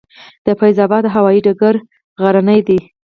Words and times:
د 0.45 0.47
فیض 0.59 0.77
اباد 0.85 1.03
هوايي 1.15 1.41
ډګر 1.45 1.75
غرنی 2.21 2.59
دی 2.67 2.79